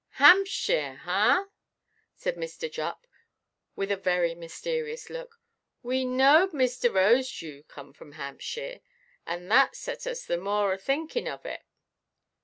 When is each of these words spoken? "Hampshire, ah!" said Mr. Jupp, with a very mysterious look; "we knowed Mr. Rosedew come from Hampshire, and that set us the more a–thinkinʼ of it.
"Hampshire, 0.17 1.03
ah!" 1.05 1.45
said 2.15 2.35
Mr. 2.35 2.71
Jupp, 2.71 3.05
with 3.75 3.91
a 3.91 3.95
very 3.95 4.33
mysterious 4.33 5.11
look; 5.11 5.39
"we 5.83 6.05
knowed 6.05 6.53
Mr. 6.53 6.91
Rosedew 6.91 7.67
come 7.67 7.93
from 7.93 8.13
Hampshire, 8.13 8.79
and 9.27 9.51
that 9.51 9.75
set 9.75 10.07
us 10.07 10.25
the 10.25 10.39
more 10.39 10.73
a–thinkinʼ 10.73 11.31
of 11.31 11.45
it. 11.45 11.61